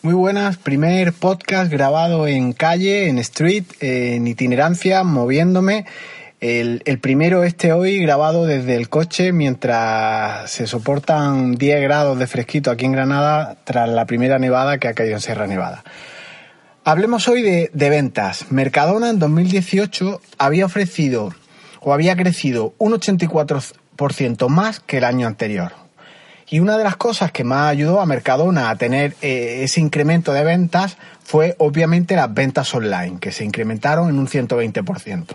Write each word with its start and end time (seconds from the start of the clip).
Muy 0.00 0.14
buenas, 0.14 0.58
primer 0.58 1.12
podcast 1.12 1.72
grabado 1.72 2.28
en 2.28 2.52
calle, 2.52 3.08
en 3.08 3.18
street, 3.18 3.64
en 3.80 4.28
itinerancia, 4.28 5.02
moviéndome. 5.02 5.86
El, 6.38 6.80
primero 7.00 7.42
este 7.42 7.72
hoy 7.72 7.98
grabado 7.98 8.46
desde 8.46 8.76
el 8.76 8.88
coche 8.88 9.32
mientras 9.32 10.48
se 10.52 10.68
soportan 10.68 11.56
10 11.56 11.82
grados 11.82 12.16
de 12.16 12.28
fresquito 12.28 12.70
aquí 12.70 12.84
en 12.84 12.92
Granada 12.92 13.56
tras 13.64 13.88
la 13.88 14.06
primera 14.06 14.38
nevada 14.38 14.78
que 14.78 14.86
ha 14.86 14.94
caído 14.94 15.14
en 15.14 15.20
Sierra 15.20 15.48
Nevada. 15.48 15.82
Hablemos 16.84 17.26
hoy 17.26 17.42
de, 17.42 17.68
de 17.74 17.90
ventas. 17.90 18.52
Mercadona 18.52 19.10
en 19.10 19.18
2018 19.18 20.20
había 20.38 20.66
ofrecido 20.66 21.34
o 21.80 21.92
había 21.92 22.14
crecido 22.14 22.72
un 22.78 22.92
84% 22.92 24.48
más 24.48 24.78
que 24.78 24.98
el 24.98 25.04
año 25.04 25.26
anterior. 25.26 25.87
Y 26.50 26.60
una 26.60 26.78
de 26.78 26.84
las 26.84 26.96
cosas 26.96 27.30
que 27.30 27.44
más 27.44 27.70
ayudó 27.70 28.00
a 28.00 28.06
Mercadona 28.06 28.70
a 28.70 28.76
tener 28.76 29.14
eh, 29.20 29.60
ese 29.62 29.80
incremento 29.80 30.32
de 30.32 30.44
ventas 30.44 30.96
fue 31.22 31.54
obviamente 31.58 32.16
las 32.16 32.32
ventas 32.32 32.74
online, 32.74 33.18
que 33.20 33.32
se 33.32 33.44
incrementaron 33.44 34.08
en 34.08 34.18
un 34.18 34.26
120%. 34.26 35.26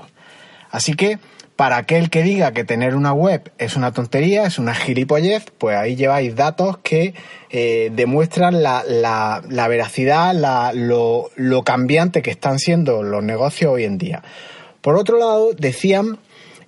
Así 0.72 0.96
que 0.96 1.20
para 1.56 1.78
aquel 1.78 2.10
que 2.10 2.24
diga 2.24 2.52
que 2.52 2.64
tener 2.64 2.96
una 2.96 3.14
web 3.14 3.52
es 3.60 3.76
una 3.76 3.92
tontería, 3.92 4.46
es 4.46 4.58
una 4.58 4.74
gilipollez, 4.74 5.46
pues 5.60 5.78
ahí 5.78 5.96
lleváis 5.96 6.36
datos 6.36 6.80
que 6.80 7.14
eh, 7.52 7.92
demuestran 7.94 8.64
la, 8.64 8.84
la, 8.88 9.68
veracidad, 9.68 10.34
lo, 10.74 11.30
lo 11.36 11.64
cambiante 11.64 12.24
que 12.24 12.32
están 12.32 12.58
siendo 12.58 13.04
los 13.04 13.24
negocios 13.24 13.72
hoy 13.72 13.84
en 13.84 14.00
día. 14.00 14.24
Por 14.82 14.96
otro 14.96 15.20
lado, 15.20 15.54
decían 15.54 16.18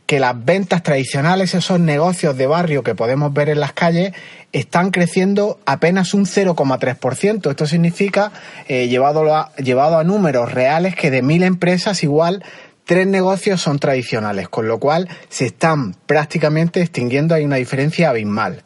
que 0.06 0.20
las 0.20 0.46
ventas 0.46 0.84
tradicionales, 0.84 1.56
esos 1.56 1.80
negocios 1.80 2.38
de 2.38 2.48
barrio 2.48 2.84
que 2.84 2.96
podemos 2.96 3.34
ver 3.34 3.50
en 3.50 3.60
las 3.60 3.74
calles, 3.74 4.14
están 4.52 4.92
creciendo 4.92 5.60
apenas 5.66 6.14
un 6.14 6.26
0,3%. 6.26 7.50
Esto 7.50 7.66
significa, 7.66 8.32
eh, 8.68 8.88
llevado, 8.88 9.36
a, 9.36 9.54
llevado 9.56 9.98
a 9.98 10.04
números 10.04 10.52
reales, 10.54 10.96
que 10.96 11.12
de 11.12 11.22
mil 11.22 11.44
empresas 11.44 12.04
igual 12.04 12.44
tres 12.86 13.08
negocios 13.08 13.62
son 13.62 13.80
tradicionales, 13.80 14.48
con 14.48 14.68
lo 14.68 14.80
cual 14.80 15.10
se 15.30 15.48
están 15.48 15.96
prácticamente 16.06 16.82
extinguiendo, 16.82 17.34
hay 17.36 17.44
una 17.44 17.56
diferencia 17.56 18.10
abismal. 18.10 18.64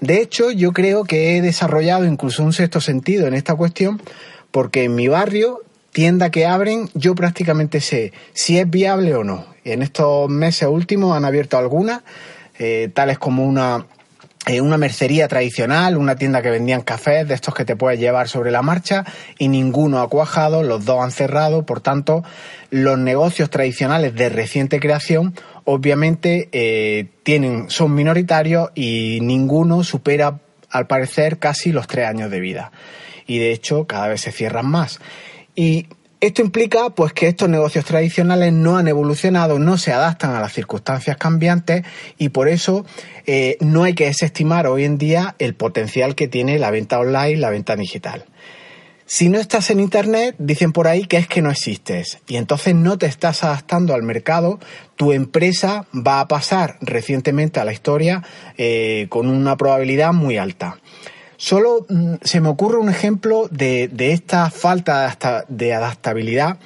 De 0.00 0.20
hecho, 0.20 0.50
yo 0.50 0.72
creo 0.72 1.04
que 1.04 1.36
he 1.36 1.42
desarrollado 1.42 2.04
incluso 2.04 2.42
un 2.42 2.52
sexto 2.52 2.80
sentido 2.80 3.26
en 3.26 3.34
esta 3.34 3.54
cuestión, 3.54 4.02
porque 4.50 4.84
en 4.84 4.94
mi 4.94 5.08
barrio 5.08 5.60
tienda 5.92 6.30
que 6.30 6.46
abren, 6.46 6.88
yo 6.94 7.14
prácticamente 7.14 7.80
sé 7.80 8.12
si 8.32 8.58
es 8.58 8.68
viable 8.68 9.14
o 9.14 9.24
no. 9.24 9.46
En 9.64 9.82
estos 9.82 10.28
meses 10.28 10.68
últimos 10.68 11.16
han 11.16 11.24
abierto 11.24 11.58
algunas, 11.58 12.02
eh, 12.58 12.90
tales 12.92 13.18
como 13.18 13.44
una, 13.44 13.86
eh, 14.46 14.60
una 14.60 14.78
mercería 14.78 15.28
tradicional, 15.28 15.96
una 15.96 16.16
tienda 16.16 16.42
que 16.42 16.50
vendían 16.50 16.82
cafés, 16.82 17.28
de 17.28 17.34
estos 17.34 17.54
que 17.54 17.64
te 17.64 17.76
puedes 17.76 18.00
llevar 18.00 18.28
sobre 18.28 18.50
la 18.50 18.62
marcha, 18.62 19.04
y 19.38 19.48
ninguno 19.48 20.00
ha 20.00 20.08
cuajado, 20.08 20.62
los 20.62 20.84
dos 20.84 21.02
han 21.02 21.10
cerrado, 21.10 21.66
por 21.66 21.80
tanto, 21.80 22.24
los 22.70 22.98
negocios 22.98 23.50
tradicionales 23.50 24.14
de 24.14 24.28
reciente 24.28 24.80
creación 24.80 25.34
obviamente 25.64 26.48
eh, 26.52 27.08
tienen, 27.22 27.70
son 27.70 27.94
minoritarios 27.94 28.70
y 28.74 29.18
ninguno 29.22 29.84
supera, 29.84 30.40
al 30.70 30.86
parecer, 30.86 31.38
casi 31.38 31.72
los 31.72 31.86
tres 31.86 32.06
años 32.06 32.30
de 32.30 32.40
vida. 32.40 32.72
Y 33.26 33.38
de 33.38 33.52
hecho, 33.52 33.86
cada 33.86 34.08
vez 34.08 34.20
se 34.20 34.32
cierran 34.32 34.66
más. 34.66 35.00
Y 35.60 35.88
esto 36.20 36.40
implica 36.40 36.88
pues 36.88 37.12
que 37.12 37.28
estos 37.28 37.50
negocios 37.50 37.84
tradicionales 37.84 38.50
no 38.50 38.78
han 38.78 38.88
evolucionado, 38.88 39.58
no 39.58 39.76
se 39.76 39.92
adaptan 39.92 40.34
a 40.34 40.40
las 40.40 40.54
circunstancias 40.54 41.18
cambiantes 41.18 41.82
y 42.16 42.30
por 42.30 42.48
eso 42.48 42.86
eh, 43.26 43.58
no 43.60 43.82
hay 43.82 43.92
que 43.92 44.06
desestimar 44.06 44.66
hoy 44.66 44.84
en 44.84 44.96
día 44.96 45.34
el 45.38 45.54
potencial 45.54 46.14
que 46.14 46.28
tiene 46.28 46.58
la 46.58 46.70
venta 46.70 46.98
online, 46.98 47.36
la 47.36 47.50
venta 47.50 47.76
digital. 47.76 48.24
Si 49.04 49.28
no 49.28 49.38
estás 49.38 49.68
en 49.68 49.80
Internet, 49.80 50.34
dicen 50.38 50.72
por 50.72 50.88
ahí 50.88 51.04
que 51.04 51.18
es 51.18 51.28
que 51.28 51.42
no 51.42 51.50
existes 51.50 52.20
y 52.26 52.36
entonces 52.36 52.74
no 52.74 52.96
te 52.96 53.04
estás 53.04 53.44
adaptando 53.44 53.92
al 53.92 54.02
mercado, 54.02 54.60
tu 54.96 55.12
empresa 55.12 55.84
va 55.94 56.20
a 56.20 56.28
pasar 56.28 56.78
recientemente 56.80 57.60
a 57.60 57.66
la 57.66 57.74
historia 57.74 58.22
eh, 58.56 59.08
con 59.10 59.28
una 59.28 59.58
probabilidad 59.58 60.14
muy 60.14 60.38
alta. 60.38 60.78
Solo 61.40 61.86
mm, 61.88 62.16
se 62.20 62.42
me 62.42 62.50
ocurre 62.50 62.76
un 62.76 62.90
ejemplo 62.90 63.48
de, 63.50 63.88
esta 63.98 64.50
falta 64.50 65.16
de 65.48 65.72
adaptabilidad, 65.72 66.58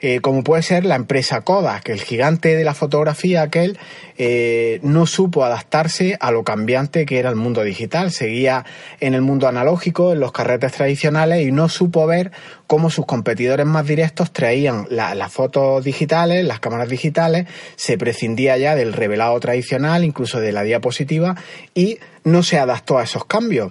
eh, 0.00 0.18
como 0.18 0.42
puede 0.42 0.64
ser 0.64 0.84
la 0.84 0.96
empresa 0.96 1.42
Kodak, 1.42 1.84
que 1.84 1.92
el 1.92 2.00
gigante 2.00 2.56
de 2.56 2.64
la 2.64 2.74
fotografía 2.74 3.42
aquel 3.42 3.78
eh, 4.18 4.80
no 4.82 5.06
supo 5.06 5.44
adaptarse 5.44 6.16
a 6.18 6.32
lo 6.32 6.42
cambiante 6.42 7.06
que 7.06 7.20
era 7.20 7.30
el 7.30 7.36
mundo 7.36 7.62
digital. 7.62 8.10
Seguía 8.10 8.64
en 8.98 9.14
el 9.14 9.22
mundo 9.22 9.46
analógico, 9.46 10.12
en 10.12 10.18
los 10.18 10.32
carretes 10.32 10.72
tradicionales 10.72 11.46
y 11.46 11.52
no 11.52 11.68
supo 11.68 12.04
ver 12.08 12.32
cómo 12.66 12.90
sus 12.90 13.06
competidores 13.06 13.64
más 13.64 13.86
directos 13.86 14.32
traían 14.32 14.88
las 14.90 15.32
fotos 15.32 15.84
digitales, 15.84 16.44
las 16.44 16.58
cámaras 16.58 16.88
digitales, 16.88 17.46
se 17.76 17.96
prescindía 17.96 18.58
ya 18.58 18.74
del 18.74 18.92
revelado 18.92 19.38
tradicional, 19.38 20.02
incluso 20.02 20.40
de 20.40 20.50
la 20.50 20.64
diapositiva 20.64 21.36
y 21.74 22.00
no 22.24 22.42
se 22.42 22.58
adaptó 22.58 22.98
a 22.98 23.04
esos 23.04 23.24
cambios. 23.24 23.70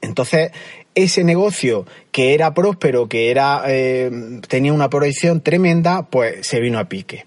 Entonces, 0.00 0.52
ese 0.94 1.24
negocio 1.24 1.86
que 2.10 2.34
era 2.34 2.54
próspero, 2.54 3.08
que 3.08 3.30
era 3.30 3.62
eh, 3.66 4.10
tenía 4.48 4.72
una 4.72 4.90
proyección 4.90 5.42
tremenda, 5.42 6.02
pues 6.02 6.46
se 6.46 6.60
vino 6.60 6.78
a 6.78 6.88
pique. 6.88 7.24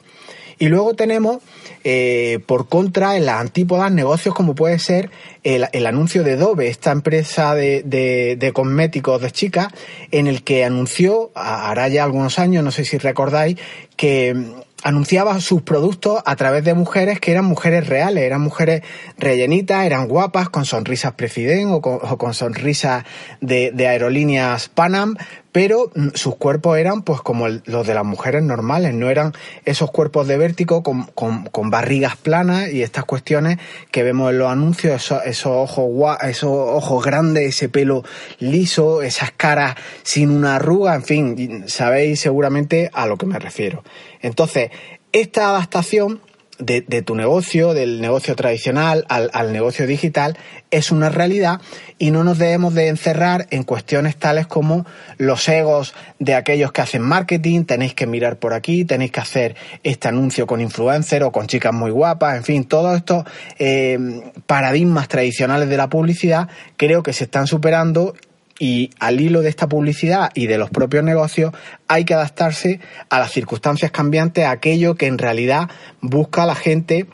Y 0.62 0.68
luego 0.68 0.94
tenemos, 0.94 1.38
eh, 1.86 2.40
por 2.46 2.68
contra, 2.68 3.16
en 3.16 3.26
las 3.26 3.40
antípodas, 3.40 3.92
negocios 3.94 4.36
como 4.36 4.56
puede 4.56 4.78
ser 4.78 5.10
el, 5.44 5.86
anuncio 5.86 6.22
de 6.24 6.36
Dove, 6.36 6.68
esta 6.68 6.92
empresa 6.92 7.56
de, 7.56 7.84
de, 7.84 8.52
cosméticos 8.52 9.22
de 9.22 9.31
chicas, 9.31 9.68
en 10.12 10.28
el 10.28 10.44
que 10.44 10.66
anunció, 10.66 11.31
hará 11.34 11.88
ya 11.88 12.04
algunos 12.04 12.40
años, 12.40 12.62
no 12.62 12.72
sé 12.72 12.84
si 12.84 12.98
recordáis, 12.98 13.58
que 13.96 14.36
anunciaba 14.84 15.40
sus 15.42 15.62
productos 15.62 16.22
a 16.26 16.36
través 16.36 16.64
de 16.64 16.74
mujeres 16.74 17.20
que 17.20 17.32
eran 17.32 17.46
mujeres 17.46 17.88
reales, 17.88 18.24
eran 18.24 18.42
mujeres 18.42 18.82
rellenitas, 19.18 19.86
eran 19.86 20.08
guapas, 20.08 20.50
con 20.50 20.66
sonrisas 20.66 21.14
President 21.14 21.72
o 21.72 21.82
con, 21.82 22.34
sonrisas 22.34 23.04
de, 23.42 23.72
de, 23.72 23.88
aerolíneas 23.88 24.70
Panam, 24.70 25.16
pero 25.52 25.92
mm, 25.96 26.10
sus 26.14 26.36
cuerpos 26.36 26.78
eran 26.78 27.02
pues 27.02 27.22
como 27.22 27.48
los 27.48 27.88
de 27.88 27.94
las 27.94 28.06
mujeres 28.06 28.44
normales, 28.44 28.94
no 28.94 29.10
eran 29.10 29.34
esos 29.66 29.92
cuerpos 29.92 30.28
de 30.28 30.38
vértigo 30.38 30.84
con, 30.84 31.06
con, 31.06 31.70
barrigas 31.70 32.16
planas 32.16 32.72
y 32.72 32.84
estas 32.84 33.06
cuestiones 33.06 33.58
que 33.92 34.04
vemos 34.04 34.32
en 34.32 34.40
los 34.40 34.50
anuncios, 34.50 34.96
esos, 34.96 35.26
esos 35.26 35.52
ojos 35.52 36.18
esos 36.24 36.52
ojos 36.52 37.04
grandes, 37.04 37.50
ese 37.50 37.70
pelo 37.70 38.04
liso, 38.40 39.02
esas 39.02 39.32
caras 39.32 39.76
sin 40.04 40.30
una 40.30 40.56
arruga, 40.56 40.96
en 40.96 41.04
fin, 41.04 41.64
sabéis 41.68 42.20
seguramente 42.20 42.90
a 42.94 43.06
lo 43.06 43.18
que 43.18 43.26
me 43.26 43.40
refiero. 43.40 43.84
Entonces, 44.22 44.69
esta 45.12 45.50
adaptación 45.50 46.22
de, 46.59 47.02
tu 47.02 47.16
negocio, 47.16 47.74
del 47.74 48.02
negocio 48.02 48.35
tradicional 48.35 49.06
al, 49.07 49.53
negocio 49.53 49.88
digital, 49.88 50.38
es 50.72 50.91
una 50.91 51.09
realidad 51.09 51.62
y 51.97 52.12
no 52.12 52.25
nos 52.25 52.38
debemos 52.38 52.74
de 52.74 52.90
encerrar 52.90 53.47
en 53.50 53.63
cuestiones 53.63 54.18
tales 54.18 54.46
como 54.46 54.85
los 55.18 55.47
egos 55.47 55.94
de 56.19 56.35
aquellos 56.35 56.74
que 56.74 56.81
hacen 56.81 57.02
marketing, 57.02 57.63
tenéis 57.63 57.94
que 57.94 58.07
mirar 58.07 58.40
por 58.40 58.53
aquí, 58.53 58.84
tenéis 58.84 59.12
que 59.12 59.22
hacer 59.22 59.56
este 59.84 60.09
anuncio 60.09 60.47
con 60.47 60.59
influencer 60.59 61.24
o 61.24 61.31
con 61.31 61.47
chicas 61.47 61.74
muy 61.74 61.91
guapas, 61.91 62.36
en 62.36 62.44
fin, 62.44 62.66
todos 62.66 62.97
estos 62.97 63.24
eh, 63.57 63.97
paradigmas 64.46 65.07
tradicionales 65.07 65.69
de 65.69 65.78
la 65.78 65.88
publicidad 65.88 66.50
creo 66.75 67.03
que 67.03 67.13
se 67.13 67.24
están 67.24 67.47
superando 67.47 68.16
y 68.59 68.92
al 69.00 69.20
hilo 69.22 69.42
de 69.42 69.50
esta 69.50 69.68
publicidad 69.68 70.30
y 70.36 70.47
de 70.47 70.58
los 70.58 70.70
propios 70.70 71.03
negocios 71.03 71.53
hay 71.88 72.06
que 72.06 72.14
adaptarse 72.14 72.80
a 73.09 73.20
las 73.20 73.31
circunstancias 73.31 73.92
cambiantes, 73.92 74.46
a 74.46 74.52
aquello 74.52 74.96
que 74.96 75.08
en 75.08 75.18
realidad 75.18 75.70
busca 76.02 76.46
la 76.46 76.56
gente 76.56 77.08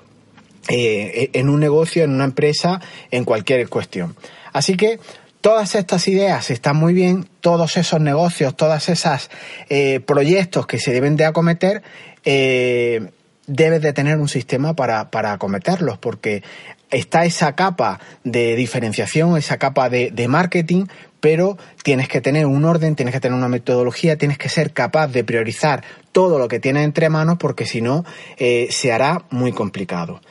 eh, 0.68 1.30
en 1.34 1.50
un 1.50 1.60
negocio, 1.60 2.04
en 2.04 2.12
una 2.12 2.26
empresa, 2.26 2.82
en 3.12 3.24
cualquier 3.24 3.70
cuestión. 3.70 4.16
Así 4.52 4.76
que 4.76 5.00
todas 5.42 5.76
estas 5.76 6.08
ideas 6.08 6.50
están 6.50 6.76
muy 6.76 6.94
bien, 6.94 7.28
todos 7.40 7.78
esos 7.78 8.02
negocios, 8.02 8.58
todos 8.58 8.90
esos 8.90 9.30
eh, 9.70 10.00
proyectos 10.00 10.66
que 10.66 10.80
se 10.80 10.92
deben 10.92 11.16
de 11.18 11.26
acometer, 11.26 11.84
eh, 12.24 13.12
debes 13.48 13.82
de 13.82 13.94
tener 13.94 14.18
un 14.18 14.28
sistema 14.28 14.76
para, 14.76 15.12
para 15.12 15.34
acometerlos, 15.34 15.98
porque 15.98 16.44
está 16.92 17.26
esa 17.26 17.56
capa 17.56 18.00
de 18.24 18.56
diferenciación, 18.56 19.38
esa 19.38 19.58
capa 19.58 19.90
de, 19.90 20.28
marketing, 20.28 20.86
pero 21.20 21.58
tienes 21.84 22.08
que 22.08 22.22
tener 22.22 22.46
un 22.46 22.66
orden, 22.66 22.96
tienes 22.96 23.14
que 23.14 23.20
tener 23.20 23.38
una 23.38 23.50
metodología, 23.50 24.18
tienes 24.18 24.38
que 24.38 24.50
ser 24.50 24.72
capaz 24.72 25.08
de 25.08 25.24
priorizar 25.24 25.84
todo 26.12 26.40
lo 26.40 26.48
que 26.48 26.60
tienes 26.60 26.84
entre 26.84 27.10
manos, 27.10 27.38
porque 27.40 27.66
si 27.66 27.82
no, 27.82 28.06
eh, 28.38 28.68
se 28.72 28.92
hará 28.92 29.26
muy 29.30 29.52
complicado. 29.52 30.22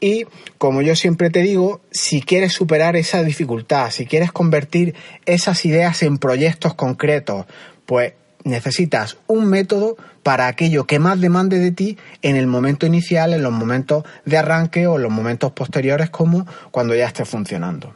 Y 0.00 0.24
como 0.56 0.80
yo 0.82 0.96
siempre 0.96 1.30
te 1.30 1.40
digo, 1.40 1.82
si 1.90 2.22
quieres 2.22 2.52
superar 2.52 2.96
esa 2.96 3.22
dificultad, 3.22 3.90
si 3.90 4.06
quieres 4.06 4.32
convertir 4.32 4.94
esas 5.26 5.64
ideas 5.66 6.02
en 6.02 6.18
proyectos 6.18 6.74
concretos, 6.74 7.44
pues 7.84 8.14
necesitas 8.44 9.18
un 9.26 9.46
método 9.46 9.96
para 10.22 10.46
aquello 10.46 10.86
que 10.86 10.98
más 10.98 11.20
demande 11.20 11.58
de 11.58 11.72
ti 11.72 11.98
en 12.22 12.36
el 12.36 12.46
momento 12.46 12.86
inicial, 12.86 13.32
en 13.32 13.42
los 13.42 13.52
momentos 13.52 14.04
de 14.24 14.38
arranque 14.38 14.86
o 14.86 14.96
en 14.96 15.02
los 15.02 15.12
momentos 15.12 15.52
posteriores 15.52 16.10
como 16.10 16.46
cuando 16.70 16.94
ya 16.94 17.06
esté 17.06 17.24
funcionando. 17.24 17.94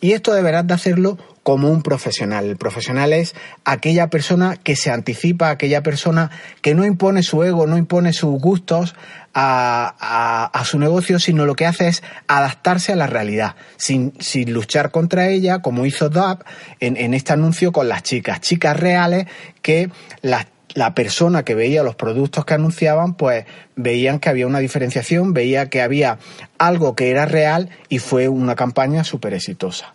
Y 0.00 0.12
esto 0.12 0.34
deberás 0.34 0.66
de 0.66 0.74
hacerlo 0.74 1.18
como 1.44 1.70
un 1.70 1.82
profesional. 1.82 2.46
El 2.46 2.56
profesional 2.56 3.12
es 3.12 3.36
aquella 3.64 4.08
persona 4.08 4.56
que 4.56 4.74
se 4.74 4.90
anticipa, 4.90 5.50
aquella 5.50 5.82
persona 5.82 6.30
que 6.62 6.74
no 6.74 6.84
impone 6.84 7.22
su 7.22 7.44
ego, 7.44 7.68
no 7.68 7.78
impone 7.78 8.12
sus 8.12 8.40
gustos 8.40 8.96
a, 9.34 10.62
su 10.64 10.78
negocio, 10.78 11.18
sino 11.18 11.44
lo 11.44 11.54
que 11.54 11.66
hace 11.66 11.88
es 11.88 12.02
adaptarse 12.28 12.92
a 12.92 12.96
la 12.96 13.06
realidad, 13.06 13.56
sin, 13.76 14.14
luchar 14.46 14.90
contra 14.90 15.28
ella, 15.28 15.60
como 15.60 15.86
hizo 15.86 16.08
DAP 16.08 16.42
en, 16.80 16.96
en 16.96 17.14
este 17.14 17.34
anuncio 17.34 17.70
con 17.72 17.88
las 17.88 18.02
chicas, 18.02 18.40
chicas 18.40 18.76
reales 18.76 19.26
que 19.60 19.90
las 20.22 20.46
la 20.74 20.92
persona 20.92 21.44
que 21.44 21.54
veía 21.54 21.84
los 21.84 21.94
productos 21.94 22.44
que 22.44 22.54
anunciaban, 22.54 23.14
pues 23.14 23.44
veían 23.76 24.18
que 24.18 24.28
había 24.28 24.48
una 24.48 24.58
diferenciación, 24.58 25.32
veía 25.32 25.70
que 25.70 25.82
había 25.82 26.18
algo 26.58 26.96
que 26.96 27.10
era 27.10 27.26
real 27.26 27.70
y 27.88 28.00
fue 28.00 28.26
una 28.26 28.56
campaña 28.56 29.04
súper 29.04 29.34
exitosa. 29.34 29.94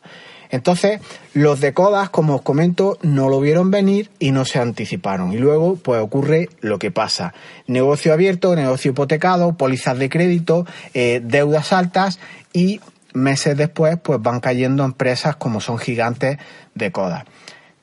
Entonces, 0.50 1.00
los 1.34 1.60
de 1.60 1.74
Codas, 1.74 2.10
como 2.10 2.36
os 2.36 2.42
comento, 2.42 2.98
no 3.02 3.30
lo 3.30 3.40
vieron 3.40 3.70
venir 3.70 4.10
y 4.20 4.32
no 4.32 4.46
se 4.46 4.60
anticiparon. 4.60 5.32
Y 5.32 5.38
luego, 5.38 5.76
pues 5.76 6.02
ocurre 6.02 6.50
lo 6.62 6.80
que 6.80 6.92
pasa. 6.92 7.34
Negocio 7.68 8.14
abierto, 8.14 8.56
negocio 8.56 8.92
hipotecado, 8.92 9.54
pólizas 9.54 10.00
de 10.00 10.10
crédito, 10.10 10.66
eh, 10.94 11.22
deudas 11.24 11.72
altas 11.72 12.20
y 12.52 12.82
meses 13.14 13.58
después, 13.58 13.98
pues 14.02 14.22
van 14.22 14.40
cayendo 14.40 14.84
empresas 14.84 15.36
como 15.36 15.62
son 15.62 15.78
gigantes 15.78 16.38
de 16.74 16.92
Codas. 16.92 17.26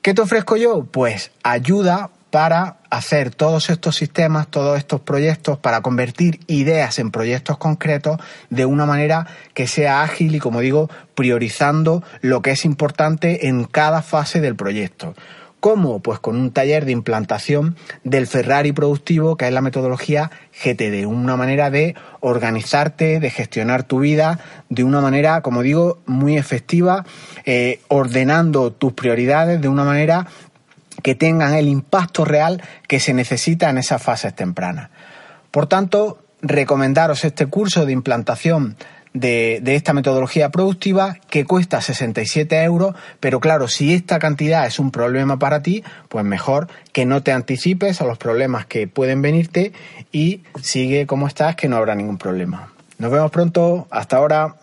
¿Qué 0.03 0.15
te 0.15 0.23
ofrezco 0.23 0.57
yo? 0.57 0.85
Pues 0.85 1.33
ayuda 1.43 2.11
para 2.37 2.77
hacer 2.91 3.35
todos 3.35 3.71
estos 3.71 3.97
sistemas, 3.97 4.49
todos 4.49 4.77
estos 4.77 5.01
proyectos, 5.01 5.57
para 5.57 5.81
convertir 5.81 6.41
ideas 6.49 6.99
en 6.99 7.11
proyectos 7.11 7.57
concretos 7.57 8.19
de 8.51 8.67
una 8.67 8.85
manera 8.85 9.27
que 9.55 9.67
sea 9.67 10.03
ágil 10.03 10.35
y, 10.35 10.39
como 10.39 10.61
digo, 10.61 10.91
priorizando 11.15 12.03
lo 12.21 12.43
que 12.43 12.51
es 12.51 12.67
importante 12.67 13.49
en 13.49 13.65
cada 13.65 14.03
fase 14.03 14.43
del 14.43 14.55
proyecto. 14.55 15.15
¿Cómo? 15.61 16.01
Pues 16.01 16.19
con 16.21 16.37
un 16.37 16.53
taller 16.53 16.85
de 16.85 16.93
implantación 16.93 17.77
del 18.05 18.27
Ferrari 18.27 18.73
productivo, 18.73 19.37
que 19.37 19.47
es 19.49 19.53
la 19.53 19.63
metodología 19.63 20.31
GTD, 20.63 21.07
una 21.07 21.37
manera 21.37 21.71
de 21.71 21.97
organizarte, 22.21 23.19
de 23.19 23.31
gestionar 23.31 23.83
tu 23.83 24.01
vida 24.01 24.39
de 24.69 24.85
una 24.85 25.01
manera, 25.01 25.41
como 25.41 25.63
digo, 25.63 25.99
muy 26.07 26.37
efectiva, 26.37 27.05
eh, 27.47 27.81
ordenando 27.89 28.71
tus 28.73 28.93
prioridades 28.93 29.61
de 29.61 29.69
una 29.69 29.85
manera 29.85 30.27
que 31.07 31.15
tengan 31.15 31.55
el 31.55 31.69
impacto 31.69 32.25
real 32.25 32.61
que 32.89 32.99
se 32.99 33.15
necesita 33.15 33.71
en 33.71 33.79
esas 33.79 34.03
fases 34.03 34.35
tempranas. 34.35 34.91
Por 35.53 35.69
tanto, 35.69 36.19
recomendaros 36.43 37.25
este 37.25 37.47
curso 37.47 37.87
de 37.87 37.93
implantación 37.93 38.77
de, 39.13 39.63
esta 39.65 39.93
metodología 39.93 40.51
productiva 40.51 41.17
que 41.31 41.45
cuesta 41.45 41.81
67 41.81 42.61
euros, 42.65 42.97
pero 43.21 43.39
claro, 43.39 43.69
si 43.69 43.95
esta 43.95 44.19
cantidad 44.19 44.67
es 44.67 44.81
un 44.81 44.91
problema 44.91 45.39
para 45.39 45.63
ti, 45.63 45.85
pues 46.09 46.25
mejor 46.25 46.67
que 46.93 47.07
no 47.07 47.23
te 47.23 47.31
anticipes 47.31 48.01
a 48.01 48.05
los 48.05 48.19
problemas 48.19 48.67
que 48.67 48.89
pueden 48.89 49.23
venirte 49.23 49.73
y 50.11 50.43
sigue 50.61 51.07
como 51.07 51.29
estás, 51.29 51.55
que 51.55 51.69
no 51.69 51.77
habrá 51.77 51.95
ningún 51.95 52.19
problema. 52.19 52.73
Nos 52.99 53.13
vemos 53.13 53.31
pronto, 53.31 53.87
hasta 53.91 54.17
ahora. 54.17 54.57